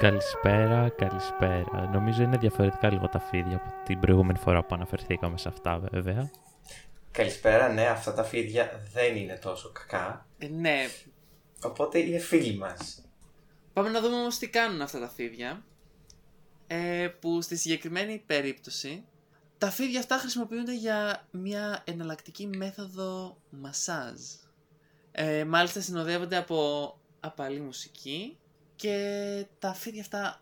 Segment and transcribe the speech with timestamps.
[0.00, 0.10] φίδια.
[0.10, 1.90] Καλησπέρα, καλησπέρα.
[1.92, 6.30] Νομίζω είναι διαφορετικά λίγο τα φίδια από την προηγούμενη φορά που αναφερθήκαμε σε αυτά βέβαια.
[7.10, 10.26] Καλησπέρα, ναι, αυτά τα φίδια δεν είναι τόσο κακά.
[10.38, 10.88] Ε, ναι.
[11.62, 13.04] Οπότε είναι φίλοι μας.
[13.72, 15.64] Πάμε να δούμε όμως τι κάνουν αυτά τα φίδια.
[16.66, 19.04] Ε, που στη συγκεκριμένη περίπτωση
[19.58, 24.20] τα φίδια αυτά χρησιμοποιούνται για μια εναλλακτική μέθοδο μασάζ.
[25.12, 28.38] Ε, μάλιστα συνοδεύονται από απαλή μουσική
[28.80, 30.40] και τα φίδια αυτά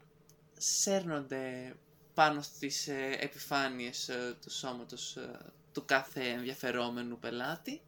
[0.58, 1.74] σέρνονται
[2.14, 5.38] πάνω στις ε, επιφάνειες ε, του σώματος ε,
[5.72, 7.80] του κάθε ενδιαφερόμενου πελάτη.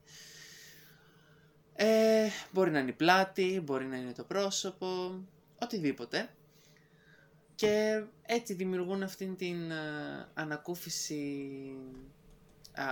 [1.75, 5.21] Ε, μπορεί να είναι η πλάτη, μπορεί να είναι το πρόσωπο,
[5.59, 6.31] οτιδήποτε.
[7.55, 9.73] Και έτσι δημιουργούν αυτήν την
[10.35, 11.49] ανακούφιση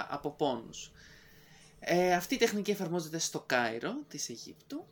[0.08, 0.92] από πόνους.
[1.80, 4.86] Ε, αυτή η τεχνική εφαρμόζεται στο Κάιρο της Αιγύπτου.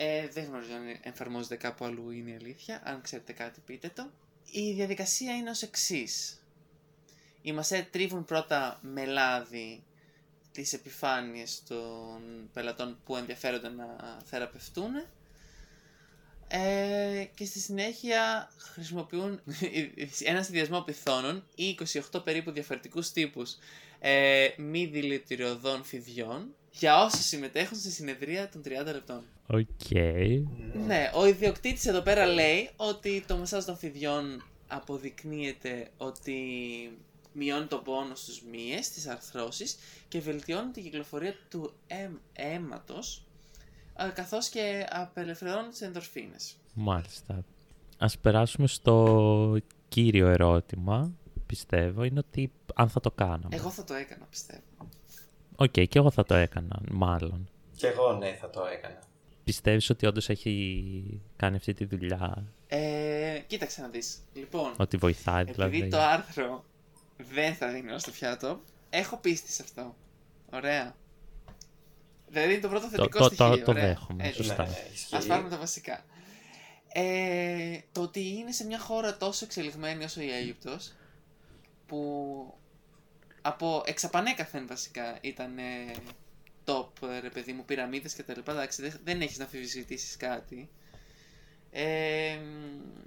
[0.00, 2.80] Ε, δεν γνωρίζω αν εφαρμόζεται κάπου αλλού είναι η αλήθεια.
[2.84, 4.10] Αν ξέρετε κάτι πείτε το.
[4.50, 6.42] Η διαδικασία είναι ως εξής.
[7.42, 9.82] Οι μασέ τρίβουν πρώτα με λάδι
[10.52, 14.92] τις επιφάνειες των πελατών που ενδιαφέρονται να θεραπευτούν
[16.48, 19.40] ε, και στη συνέχεια χρησιμοποιούν
[20.24, 21.78] ένα συνδυασμό πυθώνων ή
[22.12, 23.56] 28 περίπου διαφορετικούς τύπους
[24.00, 29.22] ε, μη δηλητηριωδών φιδιών για όσους συμμετέχουν στη συνεδρία των 30 λεπτών.
[29.46, 29.66] OK.
[29.90, 30.42] Okay.
[30.86, 36.36] Ναι, ο ιδιοκτήτης εδώ πέρα λέει ότι το μεσάζ των φιδιών αποδεικνύεται ότι
[37.32, 39.76] μειώνει τον πόνο στους μύες, στις αρθρώσεις
[40.08, 41.72] και βελτιώνει την κυκλοφορία του
[42.32, 43.22] αίματος
[44.14, 46.56] καθώς και απελευθερώνει τις ενδορφίνες.
[46.74, 47.44] Μάλιστα.
[47.98, 49.56] Ας περάσουμε στο
[49.88, 51.12] κύριο ερώτημα,
[51.46, 53.48] πιστεύω, είναι ότι αν θα το κάναμε.
[53.56, 54.62] Εγώ θα το έκανα, πιστεύω.
[55.60, 57.48] OK, okay, και εγώ θα το έκανα, μάλλον.
[57.76, 58.98] Και εγώ ναι, θα το έκανα.
[59.44, 64.18] Πιστεύεις ότι όντως έχει κάνει αυτή τη δουλειά; Ε, κοίταξε να δεις.
[64.34, 65.76] Λοιπόν, ότι βοηθάει δηλαδή.
[65.76, 66.64] Επειδή το άρθρο
[67.16, 68.60] δεν θα δίνει στο πιάτο,
[68.90, 69.94] έχω πίστη σε αυτό.
[70.52, 70.94] Ωραία.
[72.28, 73.58] Δηλαδή είναι το πρώτο θετικό το, στοιχείο.
[73.58, 74.42] Το, το, δέχομαι, Έτσι.
[74.42, 74.62] σωστά.
[74.62, 74.68] Ναι,
[75.10, 76.04] ναι, Ας πάρουμε τα βασικά.
[76.92, 80.92] Ε, το ότι είναι σε μια χώρα τόσο εξελιγμένη όσο η Αίγυπτος,
[81.86, 81.98] που
[83.48, 85.58] από εξαπανέκαθεν βασικά ήταν
[86.64, 86.88] top,
[87.20, 90.68] ρε παιδί μου, πυραμίδες και τα λοιπά, εντάξει, δεν έχεις να αφιβητήσεις κάτι.
[91.70, 92.38] Ε,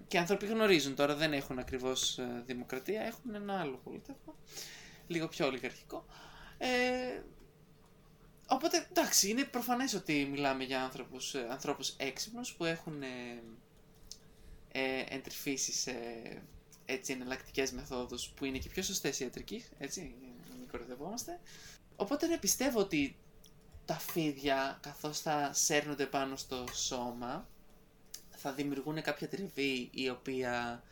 [0.07, 4.35] και οι άνθρωποι γνωρίζουν τώρα, δεν έχουν ακριβώς ε, δημοκρατία, έχουν ένα άλλο πολίτευμα,
[5.07, 6.05] λίγο πιο ολιγαρχικό.
[6.57, 6.67] Ε,
[8.51, 13.43] Οπότε εντάξει, είναι προφανές ότι μιλάμε για άνθρωπους, ε, ανθρώπους έξυπνους που έχουν ε,
[14.71, 15.93] ε, εντρυφήσεις σε
[16.85, 20.15] έτσι, εναλλακτικές μεθόδους που είναι και πιο σωστές ιατρικής, έτσι,
[20.71, 21.39] μην κορυδευόμαστε.
[21.95, 23.15] Οπότε ναι, πιστεύω ότι
[23.85, 27.47] τα φίδια καθώς θα σέρνονται πάνω στο σώμα
[28.29, 30.83] θα δημιουργούν κάποια τριβή η οποία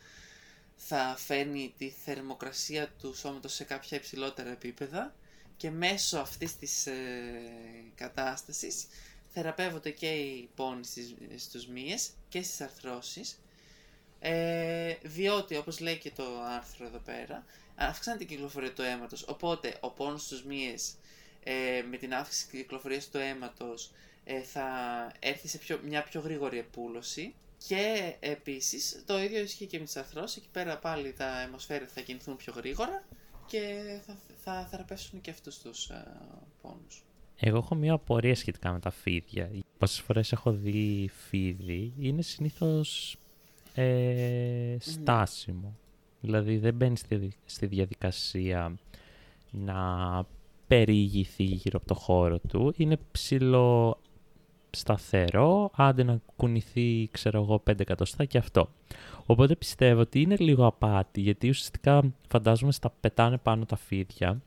[0.76, 5.14] θα φέρνει τη θερμοκρασία του σώματος σε κάποια υψηλότερα επίπεδα
[5.56, 6.94] και μέσω αυτής της ε,
[7.94, 8.86] κατάστασης
[9.28, 13.40] θεραπεύονται και οι πόνοι στις, στους μύες και στις αρθρώσεις
[14.20, 17.44] ε, διότι όπως λέει και το άρθρο εδώ πέρα
[17.86, 20.94] αυξάνεται η κυκλοφορία του αίματος οπότε ο πόνος στους μύες
[21.42, 23.92] ε, με την αύξηση της κυκλοφορίας του αίματος
[24.24, 24.66] ε, θα
[25.18, 27.34] έρθει σε πιο, μια πιο γρήγορη επούλωση
[27.66, 32.00] και επίσης το ίδιο ισχύει και με τις αρθρώσεις εκεί πέρα πάλι τα αιμοσφαίρια θα
[32.00, 33.04] κινηθούν πιο γρήγορα
[33.46, 35.96] και θα, θα θεραπεύσουν και αυτούς τους uh,
[36.62, 37.04] πόνους.
[37.36, 39.50] Εγώ έχω μια απορία σχετικά με τα φίδια.
[39.78, 43.16] Πόσες φορές έχω δει φίδι, είναι συνήθως
[43.74, 45.76] ε, στάσιμο.
[46.20, 46.96] Δηλαδή δεν μπαίνει
[47.44, 48.78] στη, διαδικασία
[49.50, 49.78] να
[50.66, 52.74] περιηγηθεί γύρω από το χώρο του.
[52.76, 53.98] Είναι ψηλό
[54.70, 58.68] σταθερό, άντε να κουνηθεί, ξέρω εγώ, 5 εκατοστά και αυτό.
[59.26, 64.40] Οπότε πιστεύω ότι είναι λίγο απάτη, γιατί ουσιαστικά φαντάζομαι στα πετάνε πάνω τα φίδια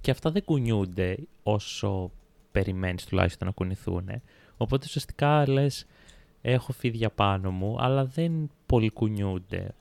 [0.00, 2.10] και αυτά δεν κουνιούνται όσο
[2.52, 4.08] περιμένεις τουλάχιστον να κουνηθούν.
[4.56, 5.86] Οπότε ουσιαστικά λες,
[6.42, 9.74] έχω φίδια πάνω μου, αλλά δεν πολύ κουνιούνται.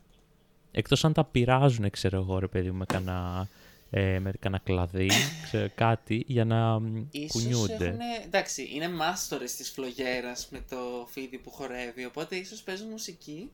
[0.72, 3.48] Εκτός αν τα πειράζουν, ξέρω εγώ, ρε παιδί μου, με κανένα
[3.94, 5.10] ε, με κανένα κλαδί,
[5.44, 6.82] ξέρω, κάτι για να
[7.12, 7.74] ίσως κουνιούνται.
[7.74, 13.52] Έχουνε, εντάξει, είναι μάστορες της φλογέρας με το φίδι που χορεύει, οπότε ίσως παίζουν μουσική.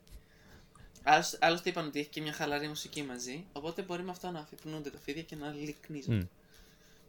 [1.39, 4.89] Άλλωστε είπαν ότι έχει και μια χαλαρή μουσική μαζί, οπότε μπορεί με αυτό να αφυπνούνται
[4.89, 6.23] τα φίδια και να λυκνίζονται.
[6.23, 6.27] Mm.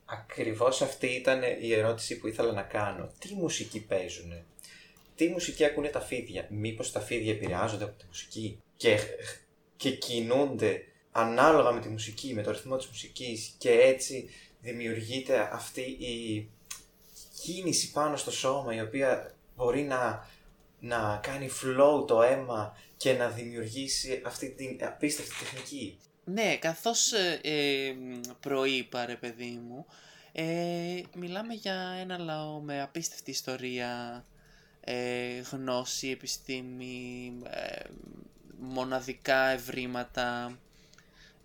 [0.04, 3.10] Ακριβώς αυτή ήταν η ερώτηση που ήθελα να κάνω.
[3.18, 4.32] Τι μουσική παίζουν,
[5.14, 8.98] τι μουσική ακούνε τα φίδια, μήπως τα φίδια επηρεάζονται από τη μουσική; Και,
[9.78, 14.30] και κινούνται ανάλογα με τη μουσική, με το ρυθμό της μουσικής και έτσι
[14.60, 16.48] δημιουργείται αυτή η
[17.42, 20.26] κίνηση πάνω στο σώμα η οποία μπορεί να
[20.80, 25.98] να κάνει flow το αίμα και να δημιουργήσει αυτή την απίστευτη τεχνική.
[26.24, 27.94] Ναι, καθώς ε, ε,
[28.40, 29.86] προείπα ρε παιδί μου,
[30.32, 34.24] ε, μιλάμε για ένα λαό με απίστευτη ιστορία,
[34.80, 37.80] ε, γνώση, επιστήμη, ε,
[38.60, 40.58] μοναδικά ευρήματα.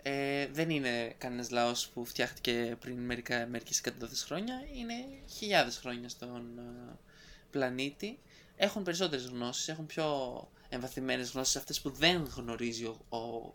[0.02, 4.94] Ε, δεν είναι κανένας λαός που φτιάχτηκε πριν μερικά, μερικές εκατοντάδες χρόνια, είναι
[5.38, 6.44] χιλιάδες χρόνια στον
[7.52, 8.20] πλανήτη.
[8.56, 10.08] Έχουν περισσότερες γνώσεις, έχουν πιο
[10.70, 13.54] εμβαθυμένες γνώσεις, αυτές που δεν γνωρίζει ο, ο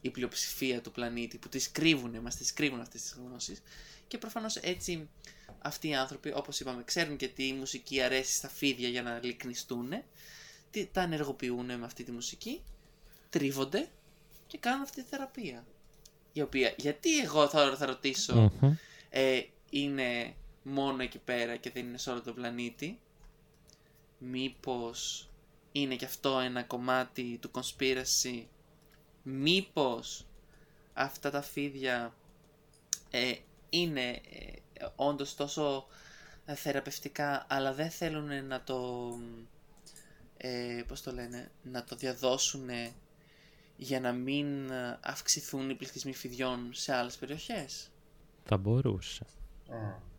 [0.00, 3.62] η πλειοψηφία του πλανήτη που τις κρύβουν, μας τις κρύβουν αυτές τις γνώσεις
[4.08, 5.08] και προφανώς έτσι
[5.58, 9.92] αυτοί οι άνθρωποι όπως είπαμε ξέρουν και τι μουσική αρέσει στα φίδια για να λυκνιστούν
[10.92, 12.62] τα ενεργοποιούν με αυτή τη μουσική
[13.30, 13.88] τρίβονται
[14.46, 15.64] και κάνουν αυτή τη θεραπεία.
[16.32, 18.52] Η οποία γιατί εγώ θα, θα ρωτησω
[19.10, 22.98] ε, είναι μόνο εκεί πέρα και δεν είναι σε όλο τον πλανήτη;
[24.18, 25.28] Μήπως
[25.72, 28.44] είναι και αυτό ένα κομμάτι του conspiracy;
[29.22, 30.26] Μήπως
[30.92, 32.14] αυτά τα φίδια
[33.10, 33.34] ε,
[33.70, 35.86] είναι ε, όντως τόσο
[36.46, 39.10] ε, θεραπευτικά αλλά δεν θέλουν να το
[40.36, 42.68] ε, πώς το λένε να το διαδώσουν
[43.76, 44.46] για να μην
[45.00, 47.90] αυξηθούν οι πληθυσμοί φιδιών σε άλλες περιοχές;
[48.44, 49.24] Θα μπορούσε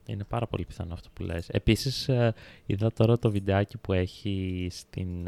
[0.05, 2.33] είναι πάρα πολύ πιθανό αυτό που λες επίσης ε,
[2.65, 5.27] είδα τώρα το βιντεάκι που έχει στην,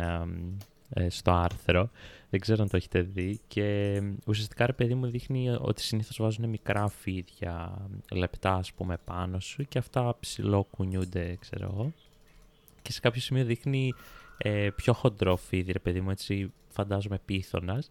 [1.08, 1.90] στο άρθρο
[2.30, 3.40] δεν ξέρω αν το έχετε δει.
[3.48, 9.40] Και ουσιαστικά ρε παιδί μου δείχνει ότι συνήθως βάζουν μικρά φίδια, λεπτά ας πούμε πάνω
[9.40, 11.94] σου και αυτά ψηλό κουνιούνται, ξέρω εγώ.
[12.82, 13.94] Και σε κάποιο σημείο δείχνει
[14.42, 17.90] ε, πιο χοντρό φίδι, ρε παιδί μου, έτσι φαντάζομαι πίθωνας,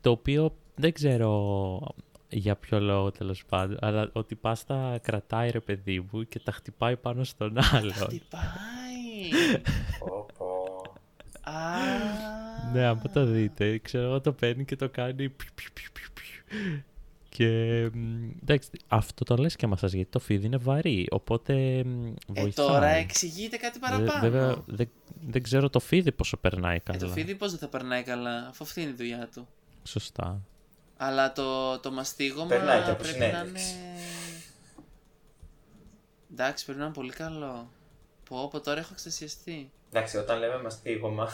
[0.00, 1.80] το οποίο δεν ξέρω
[2.28, 6.96] για ποιο λόγο τέλος πάντων, αλλά ότι πάστα κρατάει ρε παιδί μου και τα χτυπάει
[6.96, 7.90] πάνω στον άλλο.
[7.90, 8.52] Τα χτυπάει!
[12.72, 15.34] Ναι, άμα το δείτε, ξέρω εγώ το παίρνει και το κάνει.
[17.36, 17.46] Και
[18.42, 21.82] εντάξει, αυτό το λες και μας γιατί το φίδι είναι βαρύ, οπότε
[22.26, 22.66] βοηθάει.
[22.66, 24.20] Ε, τώρα εξηγείται κάτι παραπάνω.
[24.20, 24.88] Βέβαια, δεν,
[25.20, 26.98] δεν ξέρω το φίδι πόσο περνάει καλά.
[26.98, 29.48] Ε, το φίδι πώς δεν θα περνάει καλά, αφού αυτή είναι η δουλειά του.
[29.82, 30.40] Σωστά.
[30.96, 33.60] Αλλά το, το μαστίγωμα περνάει και πρέπει να είναι...
[36.32, 37.70] Εντάξει, πρέπει να είναι πολύ καλό.
[38.28, 39.70] Πω, πω, τώρα έχω εξαισιαστεί.
[39.92, 41.28] Εντάξει, όταν λέμε μαστίγωμα,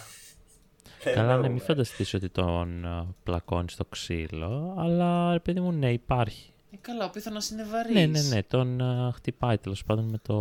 [1.02, 2.86] Καλά, ναι, μην φανταστείς ότι τον
[3.22, 6.52] πλακώνεις στο ξύλο, αλλά ρε παιδί μου, ναι, υπάρχει.
[6.72, 7.94] Ε, καλά, ο πίθανος είναι βαρύς.
[7.94, 10.36] Ναι, ναι, ναι, τον uh, χτυπάει τέλος πάντων με το,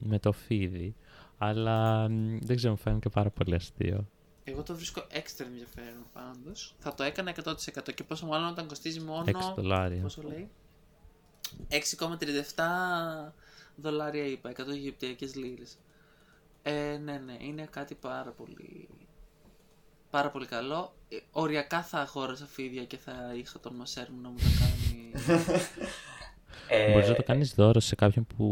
[0.00, 0.94] με το φίδι.
[1.38, 2.06] Αλλά
[2.40, 4.06] δεν ξέρω, μου φαίνεται και πάρα πολύ αστείο.
[4.44, 6.74] Εγώ το βρίσκω έξτρα ενδιαφέρον πάντως.
[6.78, 9.24] Θα το έκανα 100% και πόσο μάλλον όταν κοστίζει μόνο.
[9.26, 10.02] 6 δολάρια.
[10.02, 10.48] Πόσο λέει;
[11.68, 12.64] 6,37
[13.76, 15.78] δολάρια είπα, 100 Αιγυπτιακές λίρες.
[16.62, 18.88] Ε, ναι, ναι, είναι κάτι πάρα πολύ
[20.12, 20.94] πάρα πολύ καλό.
[21.08, 25.10] Ε, οριακά θα αγόρασα φίδια και θα είχα τον μασέρ μου να μου τα κάνει.
[26.68, 28.46] ε, Μπορείς να το κάνεις δώρο σε κάποιον που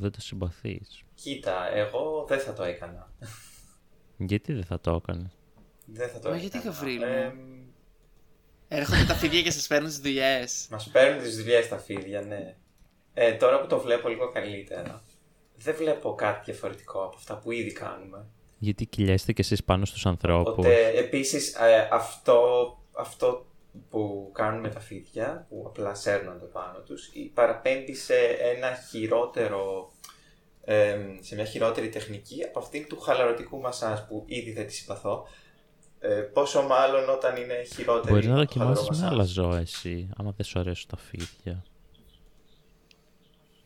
[0.00, 1.02] δεν το συμπαθείς.
[1.14, 3.10] Κοίτα, εγώ δεν θα το έκανα.
[4.16, 5.30] Γιατί δεν θα το έκανες;
[5.84, 6.50] Δεν θα το Μα έκανα.
[6.50, 7.32] γιατί γαβρίλ ε,
[8.68, 10.66] Έρχονται τα φίδια και σας παίρνουν τις δουλειές.
[10.70, 12.56] Μας παίρνουν τις δουλειές τα φίδια, ναι.
[13.14, 15.02] Ε, τώρα που το βλέπω λίγο καλύτερα,
[15.56, 18.26] δεν βλέπω κάτι διαφορετικό από αυτά που ήδη κάνουμε.
[18.58, 22.40] Γιατί κυλιέστε κι εσείς πάνω στους ανθρώπους; Οπότε, επίσης, ε, αυτό,
[22.92, 23.46] αυτό
[23.90, 28.14] που κάνουν με τα φίδια, που απλά σέρνονται πάνω τους, παραπέμπει σε
[28.56, 29.92] ένα χειρότερο,
[31.20, 35.26] σε μια χειρότερη τεχνική από αυτήν του χαλαρωτικού μασάζ που ήδη δεν τη συμπαθώ.
[35.98, 38.12] Ε, πόσο μάλλον όταν είναι χειρότερη.
[38.12, 41.64] Μπορείς να δοκιμάσεις με άλλα ζώα εσύ, άμα δεν σου αρέσουν τα φίδια.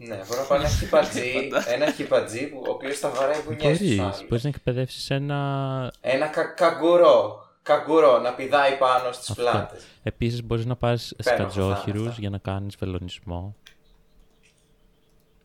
[0.02, 4.24] Ναι, μπορώ να πάρω ένα χιπατζή, ένα χιπατζή που, ο οποίος θα βαράει βουνιές Μπορείς,
[4.28, 5.92] μπορείς να εκπαιδεύσεις ένα...
[6.00, 9.42] Ένα κα, καγκουρό, καγκουρό να πηδάει πάνω στις Αυτό.
[9.42, 9.84] πλάτες.
[10.02, 13.56] Επίσης μπορείς να πάρεις σκατζόχυρους για να κάνεις βελονισμό.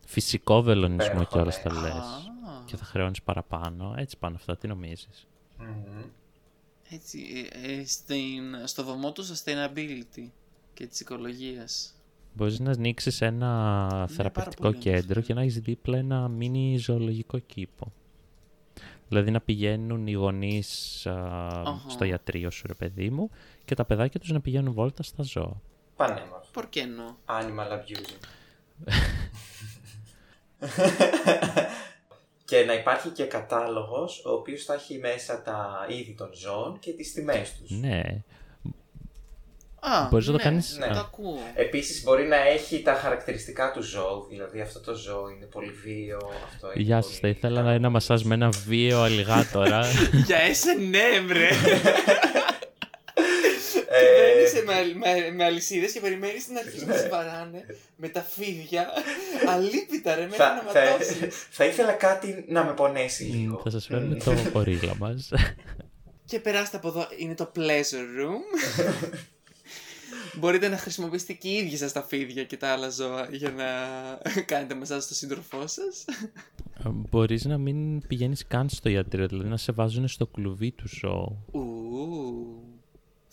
[0.05, 2.31] Φυσικό βελονισμό κιόλα θα λες.
[2.65, 3.93] Και θα χρεώνεις παραπάνω.
[3.97, 5.27] Έτσι πάνω αυτά, τι νομίζεις;
[6.89, 10.29] Έτσι, ε, ε, στην, στο βωμό του sustainability
[10.74, 11.94] και της οικολογίας.
[12.35, 17.91] Μπορείς να ανοίξεις ένα ναι, θεραπευτικό κέντρο και να έχεις δίπλα ένα μίνι ζωολογικό κήπο.
[19.07, 20.99] Δηλαδή να πηγαίνουν οι γονείς
[21.87, 23.29] στο ιατρείο σου, ρε παιδί μου,
[23.65, 25.61] και τα παιδάκια τους να πηγαίνουν βόλτα στα ζώα.
[25.95, 26.49] Πανέμορφο.
[26.53, 27.07] Por qué no?
[27.39, 28.21] Animal abusing.
[32.45, 36.91] και να υπάρχει και κατάλογος ο οποίος θα έχει μέσα τα είδη των ζώων και
[36.91, 37.71] τις τιμές τους.
[37.71, 38.23] Ναι.
[39.93, 40.93] Α, Μπορείς να το ναι, κάνεις- Ναι, ναι.
[40.93, 41.39] το ακούω.
[41.53, 46.17] Επίσης μπορεί να έχει τα χαρακτηριστικά του ζώου, δηλαδή αυτό το ζώο είναι πολύ βίο,
[46.53, 49.85] αυτό είναι Γεια πολύ σας, θα ήθελα να ένα μασάζ με ένα βίαιο αλιγάτορα.
[50.27, 51.49] Για S&M, ρε.
[53.89, 57.65] Ε, Μένεις με, με, με αλυσίδες και περιμένεις στην αρχή να σε βαράνε
[57.95, 58.89] με τα φίδια.
[59.47, 61.17] Αλίπητα, ρε, μέχρι θα, να θα, ματώσεις.
[61.49, 63.53] θα ήθελα κάτι να με πονέσει λίγο.
[63.55, 65.29] Μ, θα σας φέρουμε το γορίλα μας.
[66.25, 68.41] Και περάστε από εδώ, είναι το pleasure room.
[70.37, 73.65] Μπορείτε να χρησιμοποιήσετε και οι ίδιοι σας τα φίδια και τα άλλα ζώα για να
[74.45, 76.05] κάνετε μασάζ στο σύντροφό σας.
[76.83, 81.45] Μπορείς να μην πηγαίνεις καν στο ιατρείο, δηλαδή να σε βάζουν στο κλουβί του ζώου.
[81.51, 81.61] Ου,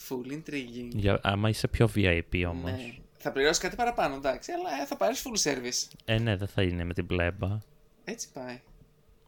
[0.09, 0.91] full intriguing.
[0.95, 2.71] Για, άμα είσαι πιο VIP όμως.
[2.71, 2.95] Ναι.
[3.19, 5.97] Θα πληρώσεις κάτι παραπάνω, εντάξει, αλλά ε, θα πάρεις full service.
[6.05, 7.59] Ε, ναι, δεν θα είναι με την πλέμπα.
[8.05, 8.61] Έτσι πάει.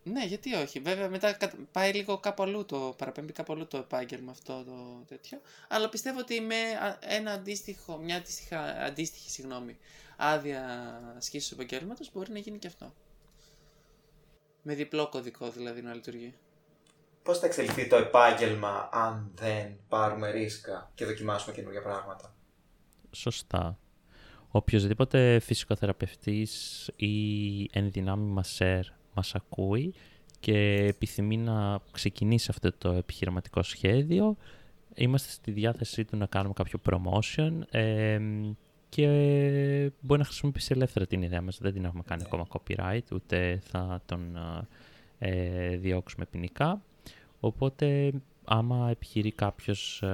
[0.06, 0.80] Ναι, γιατί όχι.
[0.80, 5.04] Βέβαια, μετά κα- πάει λίγο κάπου αλλού το, παραπέμπει κάπου αλλού το επάγγελμα αυτό το
[5.08, 5.40] τέτοιο.
[5.68, 9.76] Αλλά πιστεύω ότι με α- ένα αντίστοιχο, μια αντίστοιχα, αντίστοιχη συγγνώμη,
[10.16, 10.62] άδεια
[11.16, 12.94] ασκήσεως επαγγέλματος μπορεί να γίνει και αυτό.
[14.62, 16.34] Με διπλό κωδικό δηλαδή να λειτουργεί.
[17.22, 22.34] Πώς θα εξελιχθεί το επάγγελμα αν δεν πάρουμε ρίσκα και δοκιμάσουμε καινούργια πράγματα;
[23.10, 23.78] Σωστά.
[24.50, 27.14] Οποιοςδήποτε φυσικοθεραπευτής ή
[27.72, 28.84] ενδυνάμει μασέρ
[29.14, 29.94] μας ακούει
[30.40, 34.36] και επιθυμεί να ξεκινήσει αυτό το επιχειρηματικό σχέδιο,
[34.94, 38.20] είμαστε στη διάθεσή του να κάνουμε κάποιο promotion ε,
[38.88, 39.06] και
[40.00, 41.58] μπορεί να χρησιμοποιήσει ελεύθερα την ιδέα μας.
[41.60, 44.38] Δεν την έχουμε κάνει ακόμα copyright, ούτε θα τον
[45.18, 46.82] ε, διώξουμε ποινικά.
[47.40, 48.12] Οπότε,
[48.44, 50.06] άμα επιχειρεί κάποιος ε,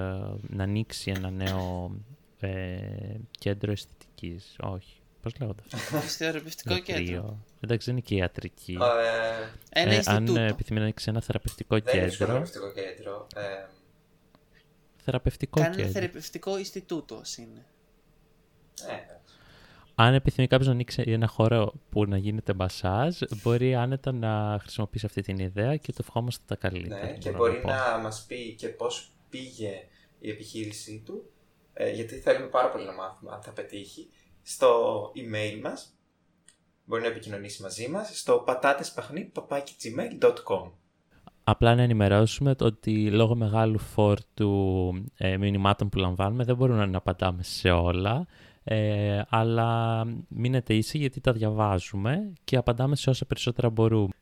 [0.49, 1.91] να ανοίξει ένα νέο
[2.41, 2.79] ε,
[3.39, 7.03] κέντρο αισθητικής, όχι, πώς λέγονται αυτό, Θεραπευτικό κέντρο.
[7.03, 7.45] Ιατρείο.
[7.61, 8.79] Εντάξει, δεν είναι και ιατρική.
[9.73, 10.41] Ε, Ένα Ε, αν Ινστιτούτο.
[10.41, 13.27] ε, επιθυμεί να ανοίξει ένα θεραπευτικό δεν είναι κέντρο, ψυχοθεραπευτικό κέντρο.
[13.35, 13.67] Ε,
[14.97, 15.93] θεραπευτικό Κάνει ένα κέντρο.
[16.01, 17.65] θεραπευτικό Ινστιτούτο ας είναι.
[18.89, 19.35] ε, εντάξει.
[19.95, 25.07] Αν επιθυμεί κάποιος να ανοίξει ένα χώρο που να γίνεται μασάζ, μπορεί άνετα να χρησιμοποιήσει
[25.07, 27.05] αυτή την ιδέα και το ευχόμαστε τα καλύτερα.
[27.05, 27.69] Ναι, και μπορώ μπορεί πω.
[27.69, 29.85] να μας πει και πώς πήγε
[30.21, 31.31] η επιχείρησή του,
[31.73, 34.09] ε, γιατί θέλουμε πάρα πολύ να μάθουμε αν θα πετύχει,
[34.43, 35.95] στο email μας,
[36.85, 40.71] μπορεί να επικοινωνήσει μαζί μας, στο πατάτεσπαχνί.gmail.com
[41.45, 46.99] Απλά να ενημερώσουμε το ότι λόγω μεγάλου φόρτου ε, μηνυμάτων που λαμβάνουμε δεν μπορούμε να
[46.99, 48.27] απαντάμε σε όλα,
[48.65, 54.13] ε, αλλά μείνετε ήσυχοι γιατί τα διαβάζουμε και απαντάμε σε όσα περισσότερα μπορούμε.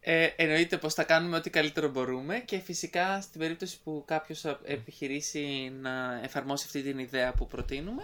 [0.00, 5.72] Ε, εννοείται πως θα κάνουμε ό,τι καλύτερο μπορούμε και φυσικά στην περίπτωση που κάποιος επιχειρήσει
[5.80, 8.02] να εφαρμόσει αυτή την ιδέα που προτείνουμε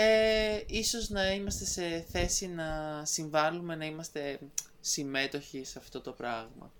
[0.00, 4.38] ε, ίσως να είμαστε σε θέση να συμβάλλουμε, να είμαστε
[4.80, 6.72] συμμέτοχοι σε αυτό το πράγμα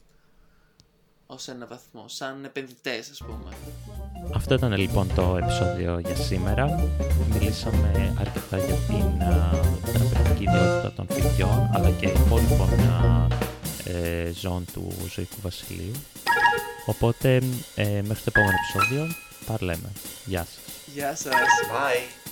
[1.26, 3.56] ως ένα βαθμό, σαν επενδυτές ας πούμε.
[4.34, 6.90] Αυτό ήταν λοιπόν το επεισόδιο για σήμερα.
[7.32, 13.26] Μιλήσαμε αρκετά για την α, θεραπευτική ιδιότητα των φοιτιών, αλλά και υπόλοιπων α,
[13.84, 15.92] ε, ζώων του ζωικού βασιλείου.
[16.86, 17.34] Οπότε,
[17.74, 19.06] ε, μέχρι το επόμενο επεισόδιο,
[19.46, 19.92] τα λέμε.
[20.24, 20.58] Γεια σας.
[20.94, 21.32] Γεια σας!
[21.72, 22.27] Bye!